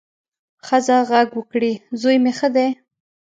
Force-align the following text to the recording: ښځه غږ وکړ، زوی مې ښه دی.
ښځه 0.67 0.97
غږ 1.09 1.27
وکړ، 1.37 1.61
زوی 2.01 2.17
مې 2.23 2.31
ښه 2.37 2.49
دی. 2.55 2.69